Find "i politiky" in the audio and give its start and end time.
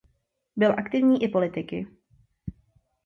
1.23-1.87